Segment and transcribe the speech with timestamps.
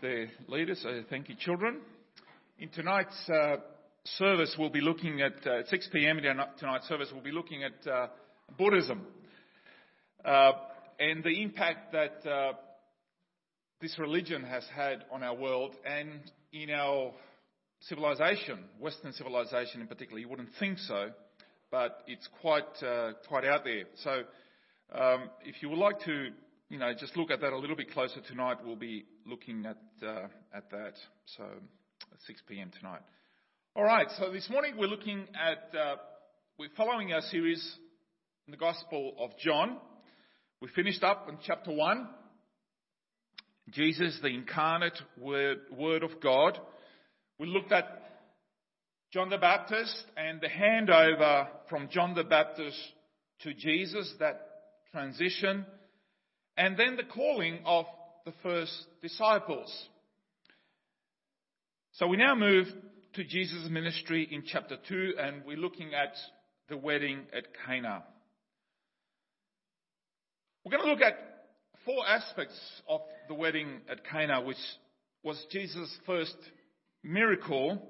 [0.00, 0.80] their leaders.
[0.82, 1.80] So thank you, children.
[2.58, 3.56] In tonight's uh,
[4.04, 6.18] service, we'll be looking at uh, 6 p.m.
[6.18, 6.24] in
[6.58, 7.08] tonight's service.
[7.12, 8.06] We'll be looking at uh,
[8.58, 9.06] Buddhism
[10.24, 10.52] uh,
[10.98, 12.52] and the impact that uh,
[13.80, 16.20] this religion has had on our world and
[16.52, 17.12] in our
[17.80, 20.18] civilization, Western civilization in particular.
[20.18, 21.10] You wouldn't think so,
[21.70, 23.84] but it's quite uh, quite out there.
[24.02, 24.22] So,
[24.98, 26.30] um, if you would like to
[26.70, 28.58] you know, just look at that a little bit closer tonight.
[28.64, 30.94] We'll be looking at uh, at that.
[31.36, 32.72] So, at 6 p.m.
[32.76, 33.02] tonight.
[33.76, 34.08] All right.
[34.18, 35.96] So this morning we're looking at uh,
[36.58, 37.76] we're following our series
[38.48, 39.78] in the Gospel of John.
[40.60, 42.08] We finished up in chapter one.
[43.70, 46.58] Jesus, the incarnate word, word of God.
[47.38, 47.86] We looked at
[49.12, 52.76] John the Baptist and the handover from John the Baptist
[53.42, 54.46] to Jesus, that
[54.90, 55.64] transition
[56.60, 57.86] and then the calling of
[58.24, 59.88] the first disciples.
[61.92, 62.66] So we now move
[63.14, 66.14] to Jesus' ministry in chapter 2, and we're looking at
[66.68, 68.04] the wedding at Cana.
[70.64, 71.18] We're going to look at
[71.84, 74.56] four aspects of the wedding at Cana, which
[75.22, 76.36] was Jesus' first
[77.02, 77.82] miracle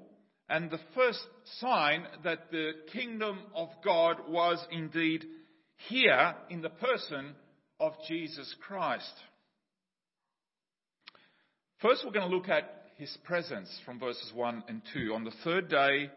[0.49, 1.19] and the first
[1.59, 5.25] sign that the kingdom of God was indeed
[5.89, 7.35] here in the person
[7.79, 9.13] of Jesus Christ.
[11.81, 15.15] First, we're going to look at his presence from verses 1 and 2.
[15.15, 16.11] On the third day,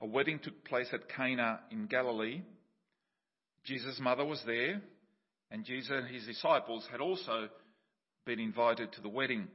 [0.00, 2.42] a wedding took place at Cana in Galilee.
[3.64, 4.80] Jesus' mother was there,
[5.50, 7.48] and Jesus and his disciples had also
[8.24, 9.48] been invited to the wedding.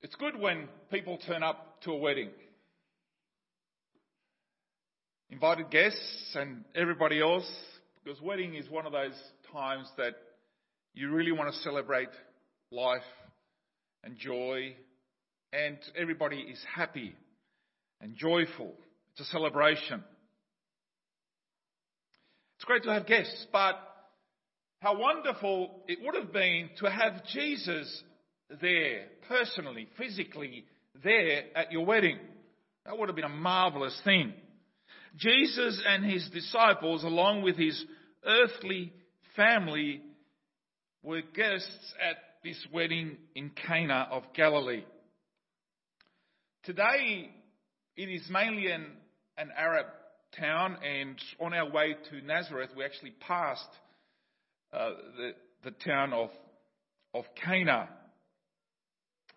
[0.00, 2.30] It's good when people turn up to a wedding
[5.28, 7.48] invited guests and everybody else,
[8.02, 9.12] because wedding is one of those
[9.52, 10.14] times that
[10.94, 12.08] you really want to celebrate
[12.70, 13.02] life
[14.04, 14.74] and joy,
[15.52, 17.14] and everybody is happy
[18.00, 18.72] and joyful.
[19.12, 20.02] It's a celebration.
[22.56, 23.74] It's great to have guests, but
[24.80, 28.02] how wonderful it would have been to have Jesus
[28.60, 30.64] there, personally, physically
[31.02, 32.18] there at your wedding.
[32.84, 34.32] That would have been a marvelous thing.
[35.16, 37.84] Jesus and his disciples, along with his
[38.24, 38.92] earthly
[39.36, 40.02] family,
[41.02, 44.84] were guests at this wedding in Cana of Galilee.
[46.64, 47.30] Today,
[47.96, 48.86] it is mainly an,
[49.38, 49.86] an Arab
[50.38, 53.68] town, and on our way to Nazareth, we actually passed
[54.72, 55.30] uh, the,
[55.64, 56.30] the town of,
[57.14, 57.88] of Cana,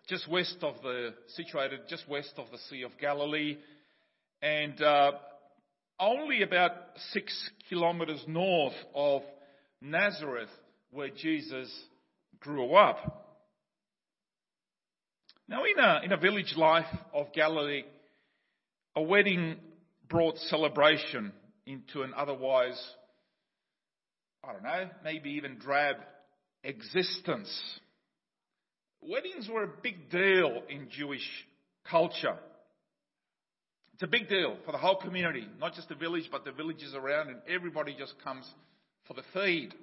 [0.08, 3.56] just west of the, situated just west of the Sea of Galilee.
[4.42, 5.12] And uh,
[5.98, 6.72] only about
[7.12, 7.32] six
[7.68, 9.22] kilometres north of
[9.80, 10.50] Nazareth,
[10.94, 11.68] where Jesus
[12.38, 13.42] grew up.
[15.48, 17.82] Now, in a, in a village life of Galilee,
[18.94, 19.56] a wedding
[20.08, 21.32] brought celebration
[21.66, 22.80] into an otherwise,
[24.42, 25.96] I don't know, maybe even drab
[26.62, 27.50] existence.
[29.02, 31.28] Weddings were a big deal in Jewish
[31.90, 32.38] culture.
[33.94, 36.94] It's a big deal for the whole community, not just the village, but the villages
[36.94, 38.48] around, and everybody just comes
[39.06, 39.74] for the feed.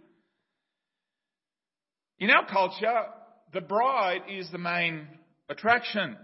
[2.21, 3.05] In our culture,
[3.51, 5.07] the bride is the main
[5.49, 6.15] attraction.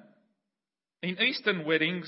[1.02, 2.08] In Eastern weddings,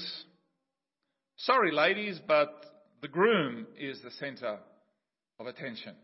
[1.37, 2.67] sorry ladies, but
[3.01, 4.59] the groom is the centre
[5.39, 5.95] of attention.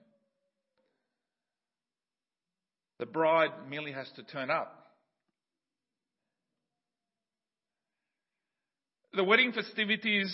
[2.98, 4.74] The bride merely has to turn up.
[9.14, 10.34] The wedding festivities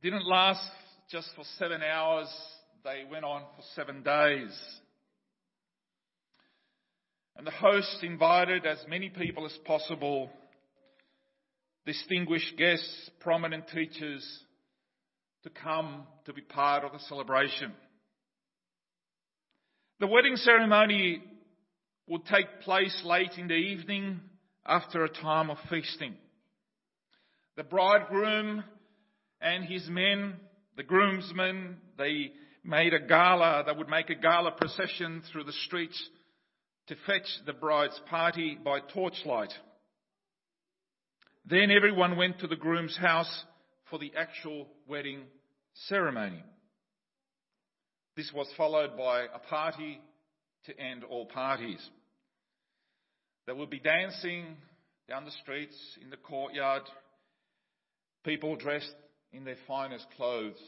[0.00, 0.62] didn't last
[1.10, 2.32] just for seven hours,
[2.84, 4.56] they went on for seven days.
[7.38, 10.28] And the host invited as many people as possible,
[11.86, 14.26] distinguished guests, prominent teachers,
[15.44, 17.72] to come to be part of the celebration.
[20.00, 21.22] The wedding ceremony
[22.08, 24.18] would take place late in the evening
[24.66, 26.14] after a time of feasting.
[27.56, 28.64] The bridegroom
[29.40, 30.34] and his men,
[30.76, 32.32] the groomsmen, they
[32.64, 36.10] made a gala, they would make a gala procession through the streets
[36.88, 39.52] to fetch the bride's party by torchlight.
[41.44, 43.44] Then everyone went to the groom's house
[43.90, 45.22] for the actual wedding
[45.88, 46.42] ceremony.
[48.16, 50.00] This was followed by a party
[50.64, 51.80] to end all parties.
[53.46, 54.56] There would be dancing
[55.08, 56.82] down the streets, in the courtyard,
[58.24, 58.94] people dressed
[59.32, 60.60] in their finest clothes.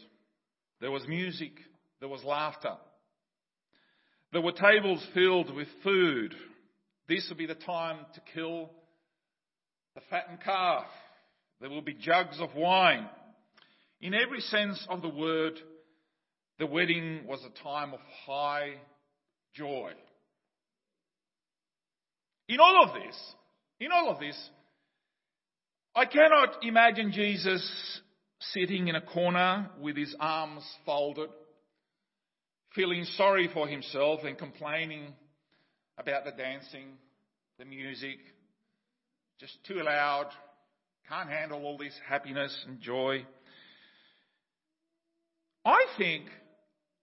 [0.81, 1.53] There was music,
[2.01, 2.77] there was laughter.
[4.33, 6.35] There were tables filled with food.
[7.09, 8.71] This will be the time to kill
[9.95, 10.87] the fattened calf.
[11.61, 13.09] There will be jugs of wine.
[14.01, 15.55] In every sense of the word,
[16.59, 18.75] the wedding was a time of high
[19.55, 19.93] joy.
[22.49, 23.35] In all of this,
[23.81, 24.37] in all of this,
[25.95, 28.01] I cannot imagine Jesus
[28.53, 31.31] sitting in a corner with his arms folded,
[32.75, 35.13] feeling sorry for himself and complaining
[35.99, 36.87] about the dancing,
[37.59, 38.19] the music,
[39.39, 40.27] just too loud,
[41.09, 43.25] can't handle all this happiness and joy.
[45.65, 46.27] I think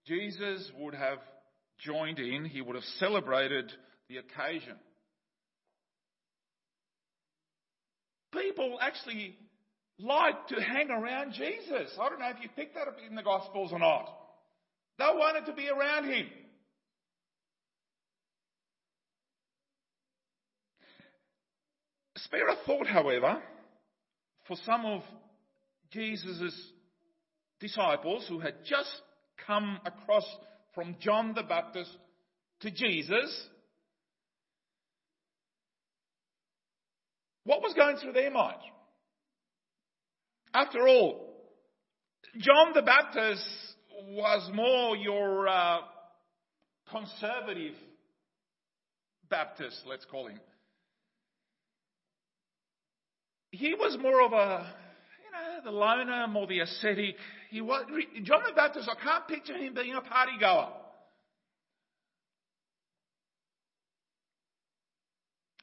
[0.06, 1.20] Jesus would have
[1.80, 3.72] joined in, he would have celebrated
[4.10, 4.78] the occasion.
[8.32, 9.36] People actually
[10.00, 11.92] like to hang around Jesus.
[12.00, 14.17] I don't know if you picked that up in the Gospels or not.
[14.98, 16.28] They wanted to be around him.
[22.18, 23.42] Spare a thought, however,
[24.48, 25.02] for some of
[25.92, 26.72] Jesus'
[27.60, 28.90] disciples who had just
[29.46, 30.26] come across
[30.74, 31.92] from John the Baptist
[32.62, 33.48] to Jesus.
[37.44, 38.58] What was going through their mind?
[40.54, 41.34] After all,
[42.40, 43.46] John the Baptist
[44.10, 45.80] was more your uh,
[46.92, 47.74] conservative
[49.30, 50.40] Baptist, let's call him.
[53.52, 54.74] He was more of a,
[55.26, 57.16] you know, the loner, more the ascetic.
[57.50, 57.86] He was,
[58.24, 60.70] John the Baptist, I can't picture him being a party goer.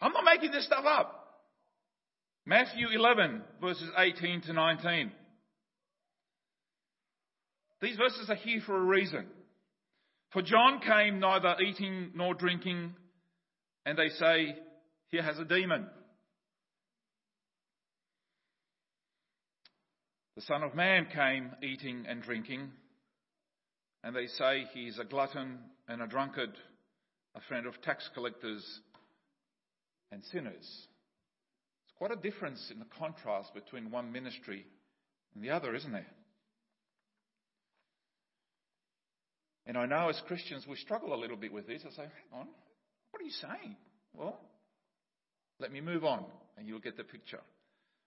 [0.00, 1.20] I'm not making this stuff up.
[2.46, 5.12] Matthew 11, verses 18 to 19.
[7.80, 9.26] These verses are here for a reason.
[10.32, 12.94] For John came neither eating nor drinking,
[13.86, 14.56] and they say,
[15.08, 15.86] Here has a demon.
[20.36, 22.70] The Son of Man came eating and drinking,
[24.02, 26.50] and they say he is a glutton and a drunkard,
[27.36, 28.64] a friend of tax collectors
[30.10, 30.56] and sinners.
[31.84, 34.66] It's quite a difference in the contrast between one ministry
[35.34, 36.10] and the other, isn't there?
[39.66, 41.82] And I know as Christians we struggle a little bit with this.
[41.86, 42.48] I say, hang on,
[43.10, 43.76] what are you saying?
[44.12, 44.38] Well,
[45.58, 46.24] let me move on
[46.58, 47.40] and you'll get the picture.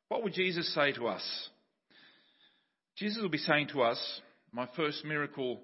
[0.10, 1.50] What would Jesus say to us?
[2.98, 4.22] Jesus will be saying to us,
[4.52, 5.62] My first miracle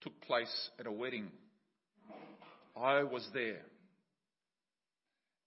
[0.00, 1.30] took place at a wedding.
[2.76, 3.62] I was there.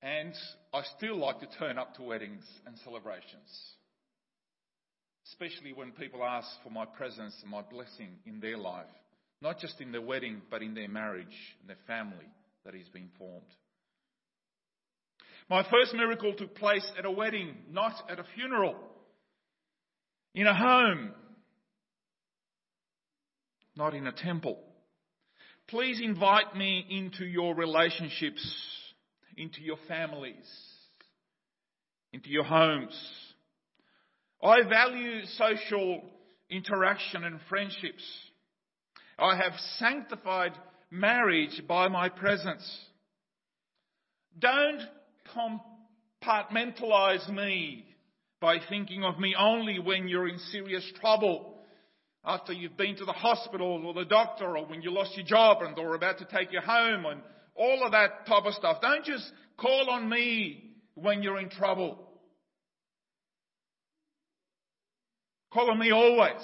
[0.01, 0.33] And
[0.73, 3.49] I still like to turn up to weddings and celebrations,
[5.27, 8.85] especially when people ask for my presence and my blessing in their life,
[9.41, 11.27] not just in their wedding, but in their marriage
[11.59, 12.27] and their family
[12.65, 13.45] that is being formed.
[15.49, 18.75] My first miracle took place at a wedding, not at a funeral,
[20.35, 21.11] in a home,
[23.75, 24.59] not in a temple.
[25.67, 28.45] Please invite me into your relationships
[29.39, 30.45] into your families,
[32.11, 32.95] into your homes.
[34.43, 36.01] I value social
[36.49, 38.03] interaction and friendships.
[39.21, 40.53] I have sanctified
[40.91, 42.79] marriage by my presence.
[44.37, 44.81] Don't
[46.23, 47.85] compartmentalize me
[48.39, 51.55] by thinking of me only when you're in serious trouble,
[52.23, 55.61] after you've been to the hospital or the doctor, or when you lost your job
[55.61, 57.21] and they're about to take you home and
[57.55, 58.81] all of that type of stuff.
[58.81, 61.97] Don't just call on me when you're in trouble.
[65.51, 66.41] Call on me always.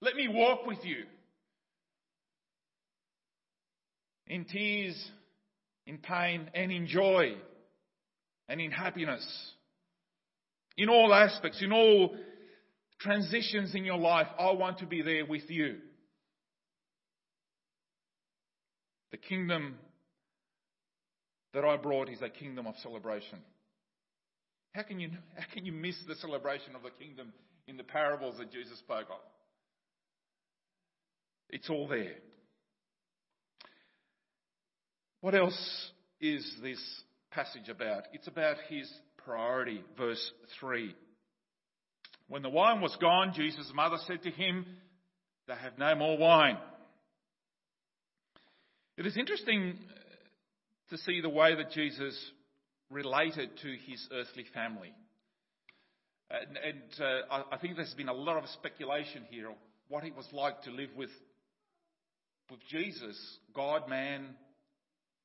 [0.00, 1.04] Let me walk with you.
[4.32, 4.96] In tears,
[5.86, 7.34] in pain, and in joy,
[8.48, 9.52] and in happiness.
[10.78, 12.16] In all aspects, in all
[12.98, 15.76] transitions in your life, I want to be there with you.
[19.10, 19.74] The kingdom
[21.52, 23.38] that I brought is a kingdom of celebration.
[24.72, 27.34] How can you, how can you miss the celebration of the kingdom
[27.66, 29.20] in the parables that Jesus spoke of?
[31.50, 32.14] It's all there.
[35.22, 36.82] What else is this
[37.30, 38.08] passage about?
[38.12, 38.92] It's about his
[39.24, 40.92] priority, verse 3.
[42.26, 44.66] When the wine was gone, Jesus' mother said to him,
[45.46, 46.58] They have no more wine.
[48.96, 49.78] It is interesting
[50.90, 52.18] to see the way that Jesus
[52.90, 54.92] related to his earthly family.
[56.32, 60.02] And, and uh, I, I think there's been a lot of speculation here of what
[60.02, 61.10] it was like to live with
[62.50, 63.16] with Jesus,
[63.54, 64.34] God man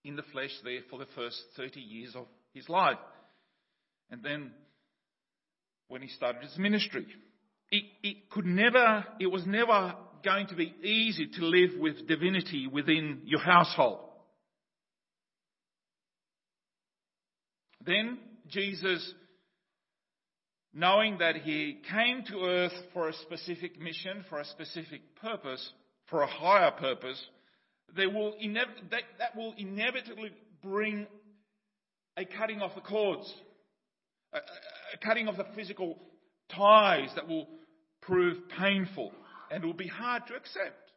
[0.07, 2.97] in the flesh, there for the first 30 years of his life.
[4.09, 4.51] And then
[5.89, 7.05] when he started his ministry,
[7.71, 12.67] it, it could never, it was never going to be easy to live with divinity
[12.67, 13.99] within your household.
[17.85, 18.17] Then
[18.49, 19.13] Jesus,
[20.73, 25.71] knowing that he came to earth for a specific mission, for a specific purpose,
[26.09, 27.21] for a higher purpose,
[27.96, 31.08] there will inev- that, that will inevitably bring
[32.17, 33.32] a cutting off the cords,
[34.34, 35.98] a, a cutting of the physical
[36.56, 37.48] ties that will
[38.01, 39.12] prove painful
[39.51, 40.91] and will be hard to accept.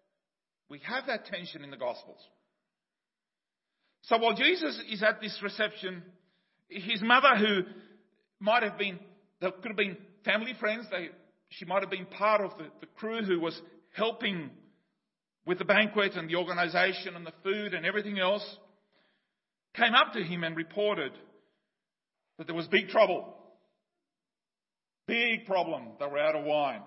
[0.68, 2.20] We have that tension in the Gospels.
[4.02, 6.02] So while Jesus is at this reception,
[6.68, 7.62] his mother, who
[8.38, 8.99] might have been,
[9.40, 11.09] there could have been family friends, they,
[11.50, 13.61] she might have been part of the, the crew who was
[13.94, 14.50] helping
[15.47, 18.44] with the banquet and the organization and the food and everything else,
[19.75, 21.12] came up to him and reported
[22.38, 23.37] that there was big trouble.
[25.06, 25.88] Big problem.
[25.99, 26.82] They were out of wine.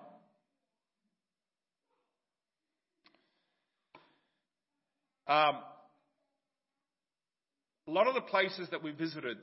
[5.27, 5.57] Um,
[7.88, 9.38] a lot of the places that we visited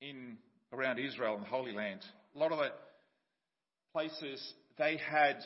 [0.00, 0.36] in
[0.72, 2.00] around Israel and the Holy Land,
[2.34, 2.70] a lot of the
[3.92, 5.36] places they had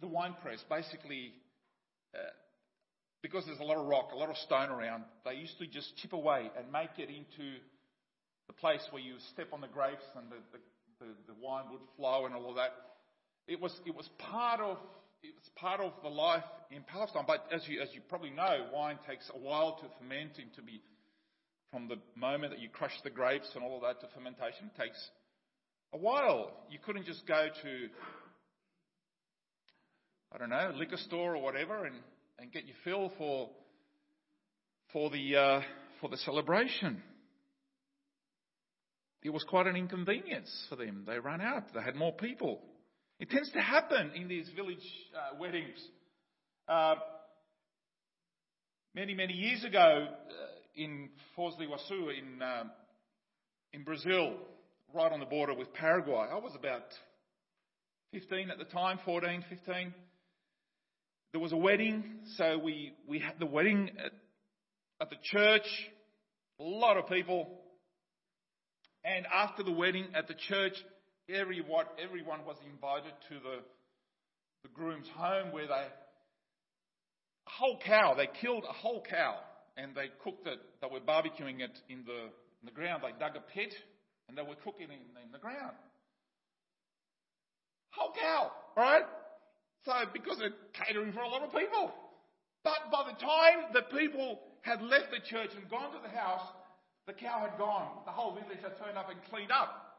[0.00, 1.32] the, wine press basically,
[2.14, 2.18] uh,
[3.22, 5.96] because there's a lot of rock, a lot of stone around, they used to just
[5.96, 7.58] chip away and make it into
[8.46, 11.80] the place where you step on the grapes and the, the, the, the wine would
[11.96, 12.72] flow and all of that.
[13.46, 14.78] It was, it was part of
[15.22, 17.24] it was part of the life in Palestine.
[17.26, 20.62] But as you, as you probably know, wine takes a while to ferment and to
[20.62, 20.80] be,
[21.72, 24.80] from the moment that you crush the grapes and all of that to fermentation, it
[24.80, 25.10] takes
[25.92, 26.52] a while.
[26.70, 27.88] You couldn't just go to
[30.30, 31.96] I don't know, liquor store or whatever and,
[32.38, 33.48] and get your fill for,
[34.92, 35.60] for, the, uh,
[36.00, 37.02] for the celebration.
[39.22, 41.04] It was quite an inconvenience for them.
[41.06, 41.72] They ran out.
[41.74, 42.60] They had more people.
[43.18, 44.76] It tends to happen in these village
[45.14, 45.78] uh, weddings.
[46.68, 46.96] Uh,
[48.94, 50.32] many, many years ago uh,
[50.76, 52.70] in Foz do Iguaçu in, um,
[53.72, 54.34] in Brazil,
[54.94, 56.84] right on the border with Paraguay, I was about
[58.12, 59.94] 15 at the time, 14, 15
[61.32, 62.04] there was a wedding,
[62.36, 64.12] so we, we had the wedding at,
[65.00, 65.66] at the church,
[66.58, 67.48] a lot of people.
[69.04, 70.72] And after the wedding at the church,
[71.28, 73.58] everyone, everyone was invited to the,
[74.62, 79.36] the groom's home where they, a whole cow, they killed a whole cow
[79.76, 83.02] and they cooked it, they were barbecuing it in the, in the ground.
[83.04, 83.74] They dug a pit
[84.28, 85.76] and they were cooking it in, in the ground.
[87.90, 89.02] Whole cow, right?
[89.84, 91.92] So, because they're catering for a lot of people.
[92.64, 96.46] But by the time the people had left the church and gone to the house,
[97.06, 97.88] the cow had gone.
[98.04, 99.96] The whole village had turned up and cleaned up.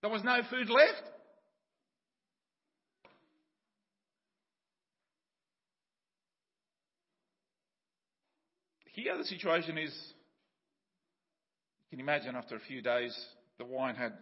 [0.00, 1.02] There was no food left.
[8.92, 9.94] Here the situation is,
[11.82, 13.16] you can imagine after a few days,
[13.58, 14.12] the wine had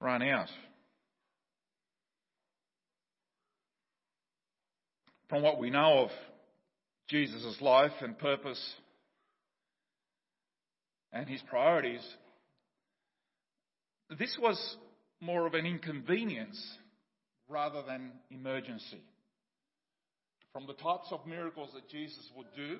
[0.00, 0.48] run out.
[5.28, 6.10] From what we know of
[7.08, 8.74] Jesus' life and purpose
[11.12, 12.04] and his priorities,
[14.18, 14.76] this was
[15.20, 16.60] more of an inconvenience
[17.48, 19.02] rather than emergency.
[20.52, 22.78] From the types of miracles that Jesus would do,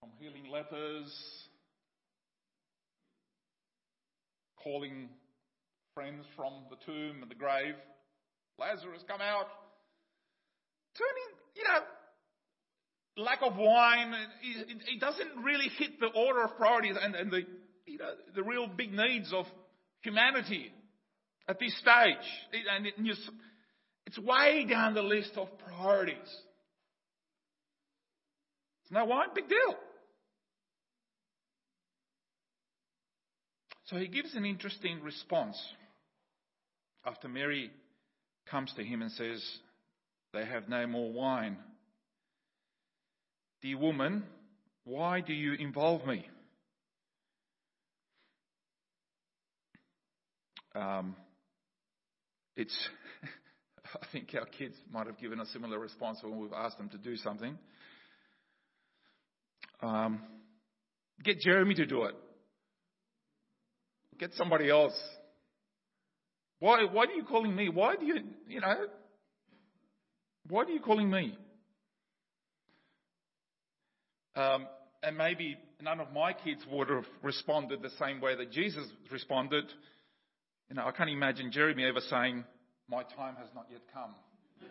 [0.00, 1.12] from healing lepers,
[4.62, 5.08] calling
[5.94, 7.74] friends from the tomb and the grave,
[8.58, 9.46] Lazarus, come out.
[10.96, 16.96] Turning, you know, lack of wine, it, it doesn't really hit the order of priorities
[17.00, 17.42] and, and the,
[17.86, 19.46] you know, the real big needs of
[20.02, 20.72] humanity
[21.48, 22.16] at this stage.
[22.52, 22.94] It, and it,
[24.06, 26.16] it's way down the list of priorities.
[28.82, 29.76] It's no wine, big deal.
[33.86, 35.56] So he gives an interesting response
[37.04, 37.70] after Mary
[38.50, 39.42] comes to him and says,
[40.32, 41.56] They have no more wine.
[43.62, 44.24] Dear woman,
[44.84, 46.26] why do you involve me?
[50.74, 51.16] Um,
[52.54, 52.76] it's,
[54.02, 56.98] I think our kids might have given a similar response when we've asked them to
[56.98, 57.58] do something.
[59.80, 60.20] Um,
[61.24, 62.14] get Jeremy to do it.
[64.18, 64.94] Get somebody else.
[66.58, 67.68] Why, why are you calling me?
[67.68, 68.86] Why do you, you know?
[70.48, 71.36] Why are you calling me?
[74.34, 74.66] Um,
[75.02, 79.64] and maybe none of my kids would have responded the same way that Jesus responded.
[80.68, 82.44] You know, I can't imagine Jeremy ever saying,
[82.88, 84.14] My time has not yet come.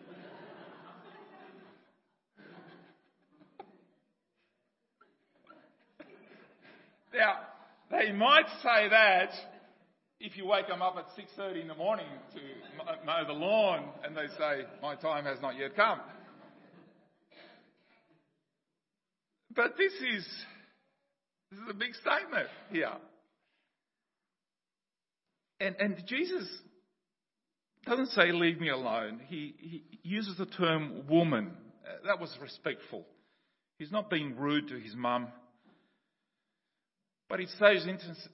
[7.14, 7.38] now,
[7.90, 9.30] they might say that
[10.20, 14.16] if you wake them up at 6.30 in the morning to mow the lawn and
[14.16, 16.00] they say, my time has not yet come.
[19.54, 20.26] But this is,
[21.50, 22.92] this is a big statement here.
[25.60, 26.46] And, and Jesus
[27.86, 29.20] doesn't say, leave me alone.
[29.26, 31.52] He, he uses the term woman.
[32.06, 33.06] That was respectful.
[33.78, 35.28] He's not being rude to his mum.
[37.28, 38.28] But it's those instances,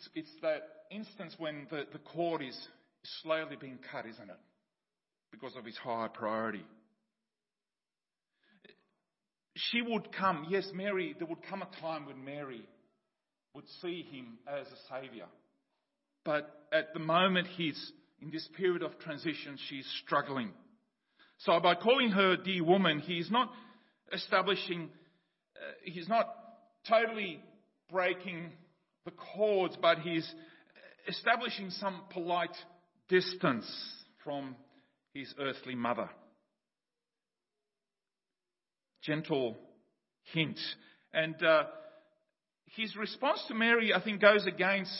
[0.00, 2.58] it's, it's that instance when the, the cord is
[3.22, 4.38] slowly being cut, isn't it?
[5.30, 6.64] Because of his higher priority.
[9.56, 12.62] She would come, yes, Mary, there would come a time when Mary
[13.54, 15.26] would see him as a saviour.
[16.24, 17.92] But at the moment he's
[18.22, 20.50] in this period of transition, she's struggling.
[21.38, 23.50] So by calling her dear woman, he's not
[24.12, 24.88] establishing,
[25.56, 26.26] uh, he's not
[26.88, 27.42] totally
[27.90, 28.52] breaking
[29.04, 30.30] the cords, but he's
[31.08, 32.56] establishing some polite
[33.08, 33.66] distance
[34.24, 34.56] from
[35.12, 36.08] his earthly mother.
[39.02, 39.56] Gentle
[40.32, 40.58] hint.
[41.12, 41.64] And uh,
[42.76, 44.92] his response to Mary, I think, goes against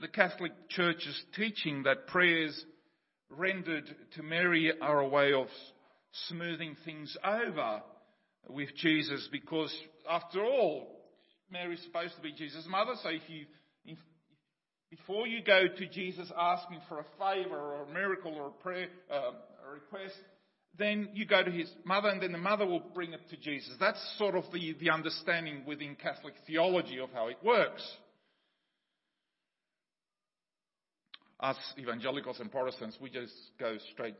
[0.00, 2.64] the Catholic Church's teaching that prayers
[3.30, 3.84] rendered
[4.16, 5.46] to Mary are a way of
[6.28, 7.82] smoothing things over
[8.48, 9.74] with Jesus because,
[10.10, 11.01] after all,
[11.52, 13.46] Mary's supposed to be Jesus' mother, so if you
[13.84, 13.98] if,
[14.90, 18.88] before you go to Jesus asking for a favor or a miracle or a prayer,
[19.10, 19.32] uh,
[19.66, 20.14] a request,
[20.78, 23.74] then you go to his mother and then the mother will bring it to Jesus.
[23.78, 27.86] That's sort of the, the understanding within Catholic theology of how it works.
[31.40, 34.14] Us evangelicals and Protestants, we just go straight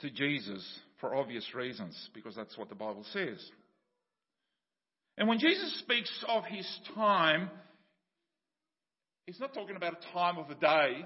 [0.00, 0.62] to Jesus
[1.00, 3.38] for obvious reasons because that's what the Bible says.
[5.16, 7.50] And when Jesus speaks of his time,
[9.26, 11.04] he's not talking about a time of the day.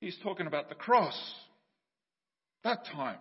[0.00, 1.18] He's talking about the cross.
[2.62, 3.18] That time.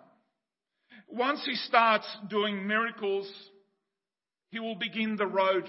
[1.07, 3.29] Once he starts doing miracles,
[4.51, 5.67] he will begin the road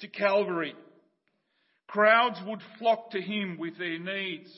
[0.00, 0.74] to Calvary.
[1.86, 4.50] Crowds would flock to him with their needs.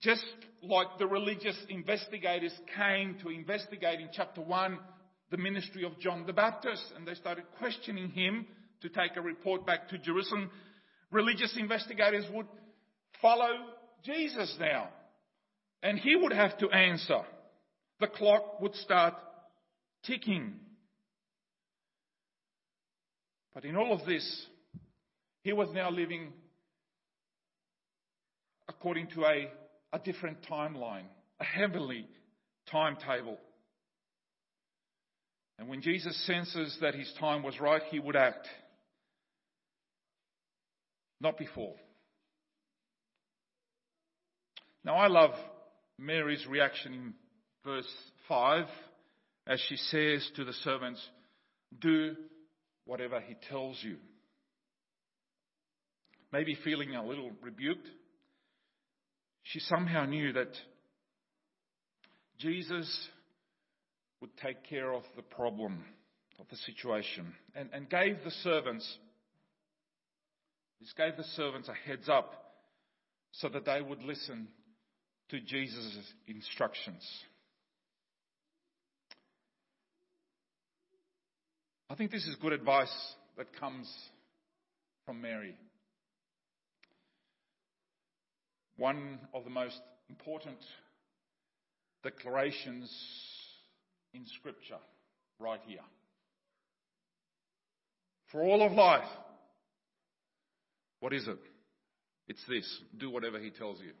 [0.00, 0.24] Just
[0.62, 4.78] like the religious investigators came to investigate in chapter 1
[5.32, 8.46] the ministry of John the Baptist and they started questioning him
[8.82, 10.50] to take a report back to Jerusalem.
[11.10, 12.46] Religious investigators would
[13.20, 13.50] follow
[14.04, 14.90] Jesus now
[15.82, 17.22] and he would have to answer.
[17.98, 19.14] The clock would start
[20.04, 20.54] ticking.
[23.54, 24.46] But in all of this,
[25.44, 26.30] he was now living
[28.68, 29.50] according to a,
[29.94, 31.04] a different timeline,
[31.40, 32.06] a heavenly
[32.70, 33.38] timetable.
[35.62, 38.48] And when Jesus senses that his time was right, he would act.
[41.20, 41.76] Not before.
[44.84, 45.30] Now, I love
[45.96, 47.14] Mary's reaction in
[47.64, 47.86] verse
[48.26, 48.64] 5
[49.46, 51.00] as she says to the servants,
[51.80, 52.16] Do
[52.84, 53.98] whatever he tells you.
[56.32, 57.86] Maybe feeling a little rebuked,
[59.44, 60.50] she somehow knew that
[62.40, 63.08] Jesus
[64.22, 65.84] would take care of the problem,
[66.38, 68.98] of the situation, and, and gave the servants,
[70.80, 72.32] this gave the servants a heads up
[73.32, 74.46] so that they would listen
[75.28, 77.02] to Jesus' instructions.
[81.90, 82.94] I think this is good advice
[83.36, 83.92] that comes
[85.04, 85.56] from Mary.
[88.76, 90.58] One of the most important
[92.04, 92.90] declarations
[94.14, 94.78] in Scripture
[95.38, 95.80] right here.
[98.30, 99.08] For all of life,
[101.00, 101.38] what is it?
[102.28, 103.92] It's this do whatever He tells you.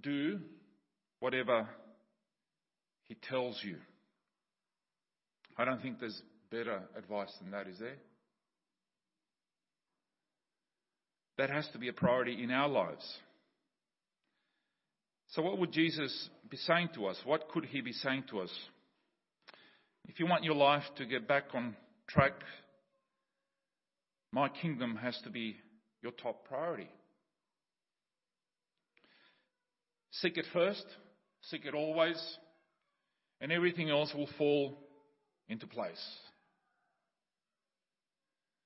[0.00, 0.40] Do
[1.18, 1.68] whatever
[3.08, 3.76] He tells you.
[5.58, 7.96] I don't think there's better advice than that, is there?
[11.36, 13.04] That has to be a priority in our lives.
[15.30, 17.16] So, what would Jesus be saying to us?
[17.24, 18.50] What could he be saying to us?
[20.08, 21.76] If you want your life to get back on
[22.08, 22.32] track,
[24.32, 25.56] my kingdom has to be
[26.02, 26.88] your top priority.
[30.12, 30.84] Seek it first,
[31.42, 32.20] seek it always,
[33.40, 34.76] and everything else will fall
[35.48, 36.04] into place.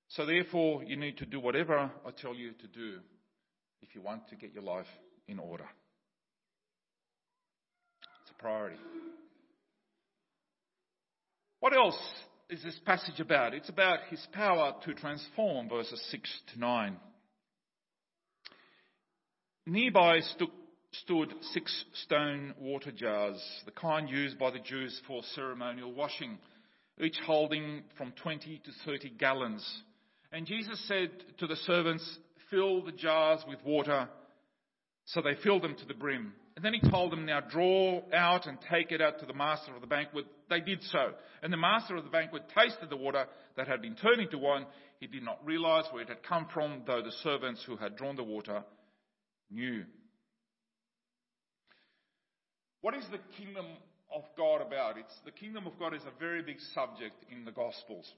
[0.09, 3.01] So therefore, you need to do whatever I tell you to do
[3.83, 4.87] if you want to get your life
[5.29, 5.67] in order.
[8.39, 8.77] A priority.
[11.61, 11.99] What else
[12.51, 13.55] is this passage about?
[13.55, 16.97] It's about his power to transform, verses 6 to 9.
[19.67, 20.51] Nearby stood,
[20.93, 26.39] stood six stone water jars, the kind used by the Jews for ceremonial washing,
[27.01, 29.67] each holding from 20 to 30 gallons.
[30.33, 32.19] And Jesus said to the servants,
[32.51, 34.09] Fill the jars with water.
[35.07, 36.35] So they filled them to the brim.
[36.57, 39.75] And then he told them, Now draw out and take it out to the master
[39.75, 40.27] of the banquet.
[40.49, 41.13] They did so.
[41.43, 44.67] And the master of the banquet tasted the water that had been turned into wine.
[45.01, 48.15] He did not realize where it had come from, though the servants who had drawn
[48.15, 48.63] the water
[49.51, 49.85] knew.
[52.83, 53.67] What is the kingdom
[54.15, 54.97] of God about?
[54.97, 58.11] It's the kingdom of God is a very big subject in the Gospels.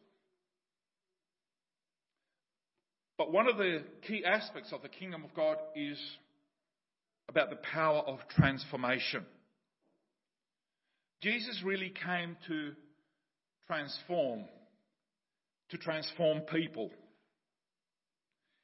[3.17, 5.99] But one of the key aspects of the kingdom of God is
[7.29, 9.25] about the power of transformation.
[11.23, 12.73] Jesus really came to
[13.67, 14.45] transform,
[15.71, 16.91] to transform people.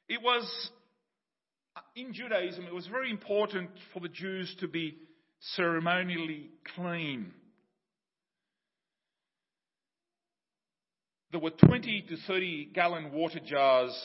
[0.09, 0.71] It was,
[1.97, 4.99] in Judaism, it was very important for the Jews to be
[5.57, 7.33] ceremonially clean.
[11.33, 13.99] There were 20 to 30 gallon water jars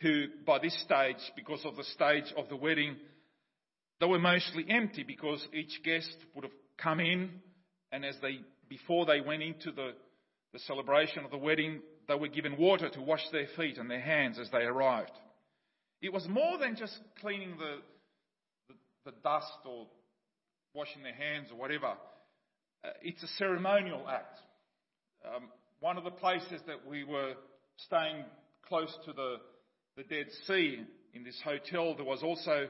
[0.00, 2.96] who, by this stage, because of the stage of the wedding,
[4.04, 7.30] they were mostly empty because each guest would have come in
[7.90, 9.92] and as they, before they went into the,
[10.52, 14.02] the celebration of the wedding, they were given water to wash their feet and their
[14.02, 15.12] hands as they arrived.
[16.02, 17.76] It was more than just cleaning the,
[18.68, 18.74] the,
[19.06, 19.86] the dust or
[20.74, 21.94] washing their hands or whatever.
[22.84, 24.38] Uh, it's a ceremonial act.
[25.24, 25.44] Um,
[25.80, 27.32] one of the places that we were
[27.86, 28.24] staying
[28.68, 29.36] close to the
[29.96, 30.80] the Dead Sea
[31.14, 32.66] in this hotel, there was also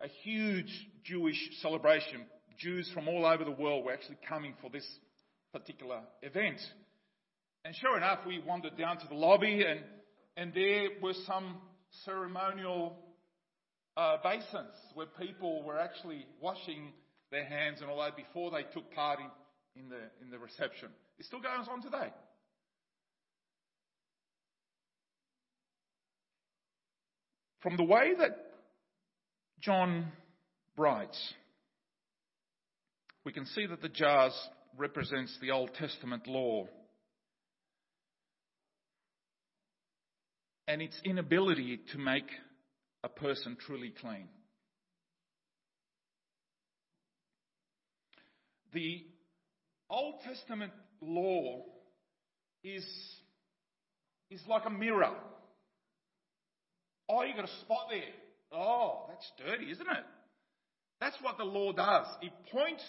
[0.00, 2.26] a huge Jewish celebration.
[2.58, 4.86] Jews from all over the world were actually coming for this
[5.52, 6.60] particular event.
[7.64, 9.80] And sure enough, we wandered down to the lobby, and,
[10.36, 11.56] and there were some
[12.04, 12.96] ceremonial
[13.96, 16.92] uh, basins where people were actually washing
[17.30, 20.88] their hands and all that before they took part in, in, the, in the reception.
[21.18, 22.12] It still goes on today.
[27.62, 28.45] From the way that
[29.66, 30.12] John
[30.76, 31.34] writes,
[33.24, 34.32] we can see that the jars
[34.78, 36.68] represents the Old Testament law
[40.68, 42.28] and its inability to make
[43.02, 44.28] a person truly clean.
[48.72, 49.04] The
[49.90, 51.64] Old Testament law
[52.62, 52.86] is,
[54.30, 55.10] is like a mirror.
[57.08, 58.02] Oh, you got a spot there.
[58.56, 60.04] Oh, that's dirty, isn't it?
[60.98, 62.06] That's what the law does.
[62.22, 62.82] It points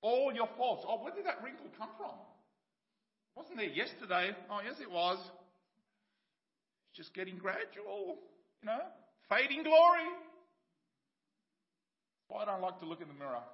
[0.00, 0.84] all your faults.
[0.88, 2.14] Oh, where did that wrinkle come from?
[3.36, 4.30] Wasn't there yesterday?
[4.50, 5.18] Oh, yes, it was.
[6.88, 8.16] It's just getting gradual,
[8.62, 8.80] you know,
[9.28, 10.08] fading glory.
[12.28, 13.44] Why I don't like to look in the mirror.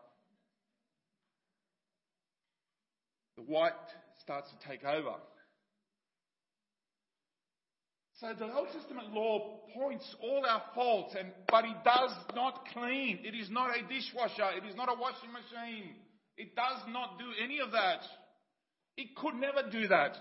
[3.36, 3.72] The white
[4.20, 5.14] starts to take over.
[8.22, 13.18] So the Old Testament law points all our faults, and, but it does not clean.
[13.24, 14.48] It is not a dishwasher.
[14.56, 15.96] It is not a washing machine.
[16.36, 18.02] It does not do any of that.
[18.96, 20.16] It could never do that.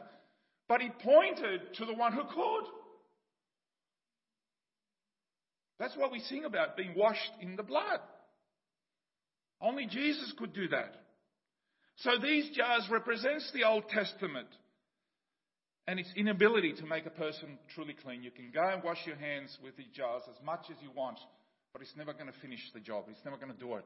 [0.67, 2.63] But it pointed to the one who could.
[5.77, 7.99] That's what we sing about, being washed in the blood.
[9.61, 10.95] Only Jesus could do that.
[11.97, 14.47] So these jars represents the Old Testament
[15.87, 18.23] and its inability to make a person truly clean.
[18.23, 21.19] You can go and wash your hands with these jars as much as you want,
[21.73, 23.05] but it's never going to finish the job.
[23.09, 23.85] It's never going to do it.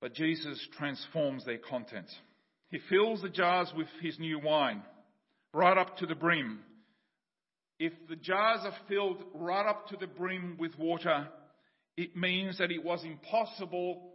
[0.00, 2.08] But Jesus transforms their content.
[2.70, 4.82] He fills the jars with his new wine,
[5.52, 6.60] right up to the brim.
[7.78, 11.28] If the jars are filled right up to the brim with water,
[11.96, 14.12] it means that it was impossible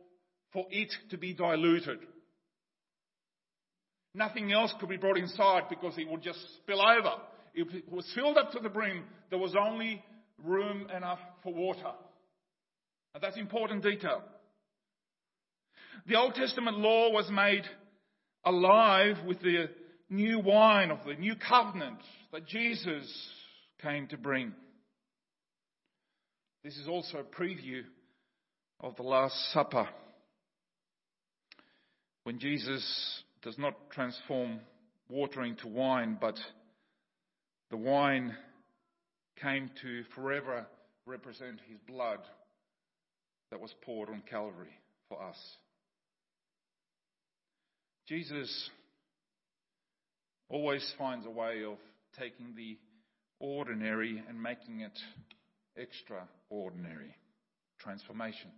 [0.52, 2.00] for it to be diluted.
[4.18, 7.14] Nothing else could be brought inside because it would just spill over.
[7.54, 10.04] If it was filled up to the brim, there was only
[10.44, 11.92] room enough for water.
[13.14, 14.24] And that's important detail.
[16.08, 17.66] The Old Testament law was made
[18.44, 19.70] alive with the
[20.10, 22.00] new wine of the new covenant
[22.34, 23.30] that Jesus
[23.84, 24.52] came to bring.
[26.64, 27.84] This is also a preview
[28.80, 29.88] of the Last Supper.
[32.24, 32.84] When Jesus
[33.48, 34.60] does not transform
[35.08, 36.38] water into wine, but
[37.72, 38.36] the wine
[39.42, 40.68] came to forever
[41.06, 42.20] represent his blood
[43.50, 45.38] that was poured on Calvary for us.
[48.06, 48.70] Jesus
[50.50, 51.78] always finds a way of
[52.20, 52.78] taking the
[53.40, 55.00] ordinary and making it
[55.78, 57.16] extraordinary.
[57.80, 58.52] Transformation.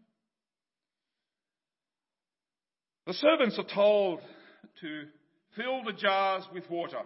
[3.05, 4.21] The servants are told
[4.81, 5.03] to
[5.55, 7.01] fill the jars with water.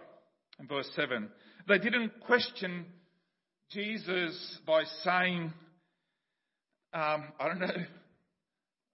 [0.58, 1.28] In verse 7,
[1.68, 2.86] they didn't question
[3.70, 5.52] Jesus by saying,
[6.92, 7.84] um, I don't know,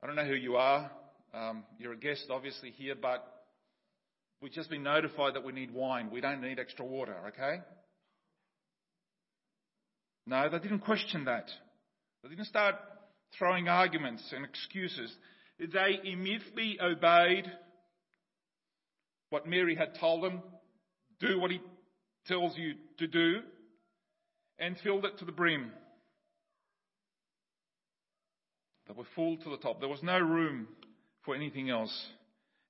[0.03, 0.91] I don't know who you are.
[1.35, 3.25] Um, you're a guest, obviously, here, but
[4.41, 6.11] we've just been notified that we need wine.
[6.11, 7.61] We don't need extra water, okay?
[10.27, 11.51] No, they didn't question that.
[12.23, 12.77] They didn't start
[13.39, 15.15] throwing arguments and excuses.
[15.59, 17.51] They immediately obeyed
[19.31, 20.43] what Mary had told him,
[21.21, 21.61] Do what he
[22.27, 23.41] tells you to do.
[24.59, 25.71] And filled it to the brim.
[28.87, 29.81] They were full to the top.
[29.81, 30.69] There was no room
[31.25, 31.95] for anything else.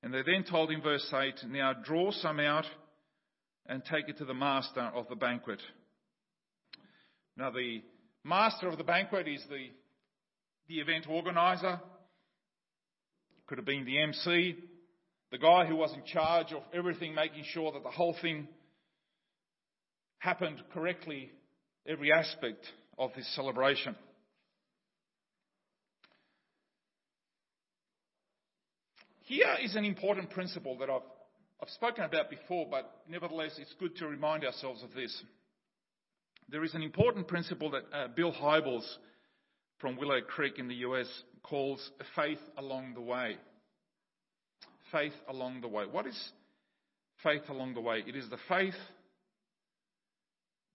[0.03, 2.65] And they then told him, verse 8, Now draw some out
[3.67, 5.61] and take it to the master of the banquet.
[7.37, 7.83] Now, the
[8.25, 9.69] master of the banquet is the,
[10.69, 11.81] the event organizer.
[13.47, 14.57] Could have been the MC,
[15.31, 18.49] the guy who was in charge of everything, making sure that the whole thing
[20.19, 21.31] happened correctly,
[21.87, 22.67] every aspect
[22.99, 23.95] of this celebration.
[29.23, 31.03] Here is an important principle that I've,
[31.63, 35.23] I've spoken about before, but nevertheless, it's good to remind ourselves of this.
[36.49, 38.85] There is an important principle that uh, Bill Hybels
[39.79, 41.07] from Willow Creek in the US
[41.45, 43.37] calls faith along the way.
[44.93, 45.85] Faith along the way.
[45.91, 46.19] What is
[47.23, 48.03] faith along the way?
[48.07, 48.75] It is the faith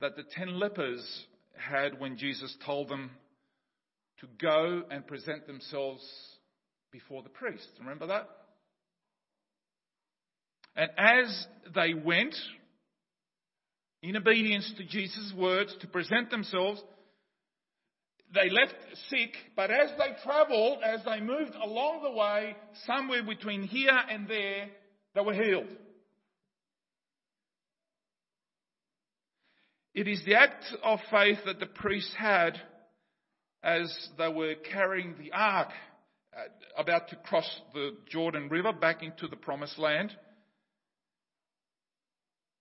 [0.02, 1.26] that the ten lepers
[1.58, 3.12] had when Jesus told them
[4.20, 6.04] to go and present themselves
[6.92, 7.68] before the priest.
[7.80, 8.30] Remember that?
[10.76, 12.36] And as they went,
[14.02, 16.82] in obedience to Jesus' words, to present themselves,
[18.34, 18.76] they left
[19.10, 24.28] sick, but as they traveled, as they moved along the way, somewhere between here and
[24.28, 24.68] there,
[25.14, 25.70] they were healed.
[29.94, 32.60] It is the act of faith that the priests had
[33.64, 35.70] as they were carrying the ark
[36.36, 36.42] uh,
[36.78, 40.12] about to cross the Jordan River back into the promised land.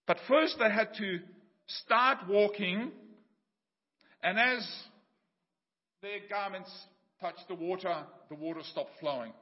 [0.07, 1.19] But first they had to
[1.67, 2.93] start walking,
[4.23, 4.65] and as
[6.05, 6.71] their garments
[7.21, 9.33] touched the water, the water stopped flowing.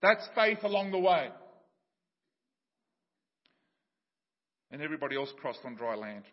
[0.00, 1.28] That's faith along the way.
[4.70, 6.24] And everybody else crossed on dry land.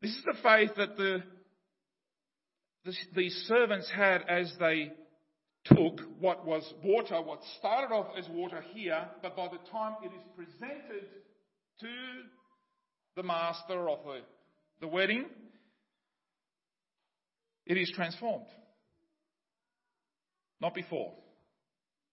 [0.00, 1.22] This is the faith that the,
[2.84, 4.92] the, these servants had as they
[5.64, 10.12] took what was water, what started off as water here, but by the time it
[10.14, 11.08] is presented
[11.80, 11.88] to
[13.16, 14.20] the master of the,
[14.80, 15.24] the wedding,
[17.66, 18.46] it is transformed.
[20.60, 21.12] Not before.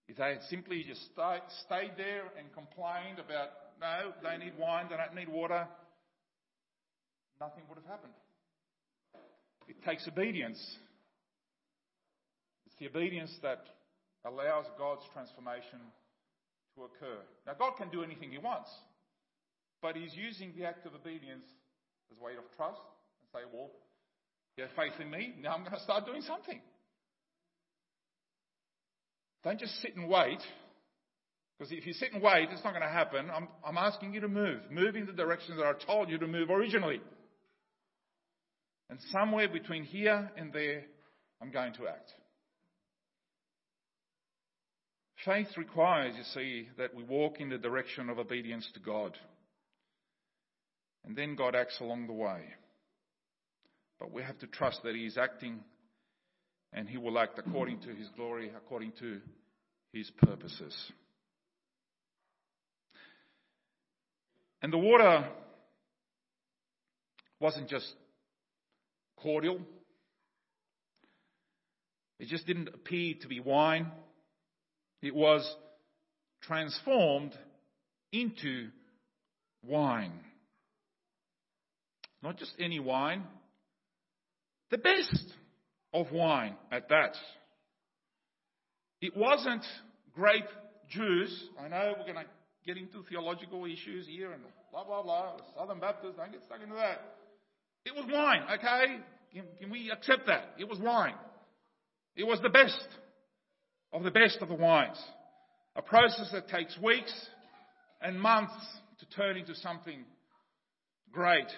[0.08, 4.88] If they had simply just stay, stayed there and complained about, no, they need wine,
[4.89, 5.66] they don't need water,
[7.39, 8.13] nothing would have happened.
[9.68, 10.60] It takes obedience.
[12.66, 13.63] It's the obedience that
[14.26, 15.80] allows God's transformation
[16.76, 17.20] to occur.
[17.48, 18.70] Now, God can do anything He wants.
[19.84, 21.44] But he's using the act of obedience
[22.08, 22.80] as a way of trust
[23.20, 23.68] and say, well,
[24.58, 26.62] you have faith in me, now I'm going to start doing something.
[29.44, 30.39] Don't just sit and wait,
[31.58, 33.30] because if you sit and wait, it's not going to happen.
[33.34, 34.60] I'm, I'm asking you to move.
[34.72, 37.02] Move in the direction that I told you to move originally.
[38.89, 40.84] And somewhere between here and there,
[41.42, 42.12] I'm going to act.
[45.26, 49.18] Faith requires, you see, that we walk in the direction of obedience to God.
[51.06, 52.42] And then God acts along the way.
[54.04, 55.62] But we have to trust that He is acting
[56.74, 59.22] and He will act according to His glory, according to
[59.94, 60.76] His purposes.
[64.62, 65.30] And the water
[67.39, 67.88] wasn't just
[69.16, 69.62] cordial.
[72.20, 73.89] It just didn't appear to be wine.
[75.02, 75.50] It was
[76.42, 77.32] transformed
[78.12, 78.68] into
[79.66, 80.12] wine.
[82.22, 83.24] Not just any wine,
[84.74, 85.34] the best.
[85.94, 87.16] of wine at that.
[89.02, 89.64] It wasn't
[90.16, 90.50] grape
[90.90, 91.44] juice.
[91.64, 92.32] I know we're going to
[92.66, 95.34] get into theological issues here and blah, blah, blah.
[95.56, 97.02] Southern Baptists, don't get stuck into that.
[97.86, 98.98] It was wine, okay?
[99.32, 100.56] Can, can we accept that?
[100.58, 101.14] It was wine.
[102.16, 102.88] It was the best
[103.92, 105.00] of the best of the wines.
[105.76, 107.14] A process that takes weeks
[108.02, 108.56] and months
[109.02, 110.04] to turn into something
[111.12, 111.52] great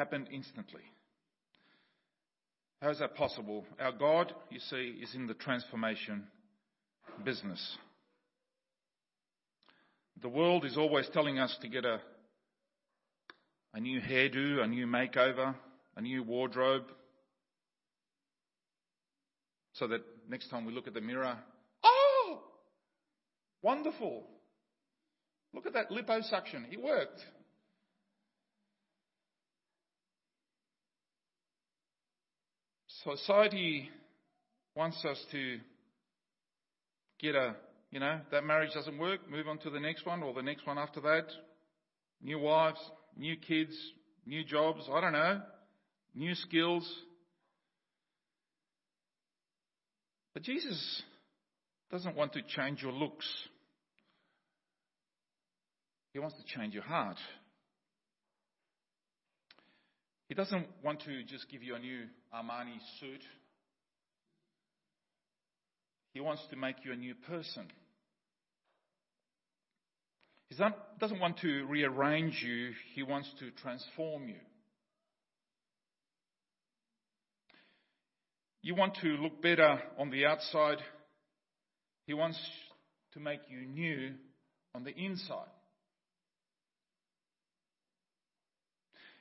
[0.00, 0.80] happened instantly.
[2.80, 3.66] How is that possible?
[3.78, 6.24] Our God, you see, is in the transformation
[7.22, 7.76] business.
[10.22, 12.00] The world is always telling us to get a,
[13.74, 15.54] a new hairdo, a new makeover,
[15.94, 16.84] a new wardrobe,
[19.74, 21.36] so that next time we look at the mirror,
[21.84, 22.40] oh,
[23.60, 24.24] wonderful.
[25.52, 26.72] Look at that liposuction.
[26.72, 27.20] It worked.
[33.04, 33.88] Society
[34.74, 35.58] wants us to
[37.18, 37.54] get a,
[37.90, 40.66] you know, that marriage doesn't work, move on to the next one or the next
[40.66, 41.26] one after that.
[42.22, 42.78] New wives,
[43.16, 43.74] new kids,
[44.26, 45.40] new jobs, I don't know,
[46.14, 46.90] new skills.
[50.34, 51.02] But Jesus
[51.90, 53.26] doesn't want to change your looks.
[56.12, 57.16] He wants to change your heart.
[60.30, 63.20] He doesn't want to just give you a new Armani suit.
[66.14, 67.66] He wants to make you a new person.
[70.48, 70.56] He
[71.00, 74.36] doesn't want to rearrange you, he wants to transform you.
[78.62, 80.78] You want to look better on the outside,
[82.06, 82.38] he wants
[83.14, 84.12] to make you new
[84.76, 85.48] on the inside.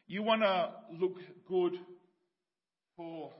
[0.09, 1.17] You want to look
[1.47, 1.73] good
[2.97, 3.31] for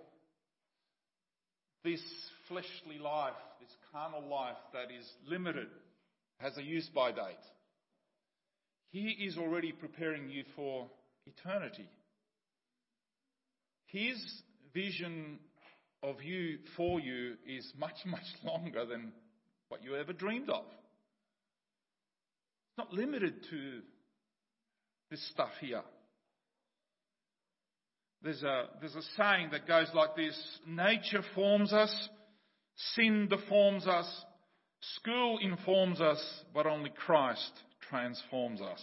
[1.84, 2.00] this
[2.48, 5.66] fleshly life, this carnal life that is limited,
[6.38, 7.24] has a use by date.
[8.92, 10.92] He is already preparing you for
[11.26, 11.90] eternity.
[13.88, 14.24] His
[14.72, 15.40] vision
[16.04, 19.12] of you for you is much, much longer than
[19.70, 20.66] what you ever dreamed of.
[22.68, 23.80] It's not limited to
[25.10, 25.82] this stuff here.
[28.22, 32.10] There's a, there's a saying that goes like this Nature forms us,
[32.96, 34.08] sin deforms us,
[34.98, 36.22] school informs us,
[36.54, 37.52] but only Christ
[37.90, 38.82] transforms us.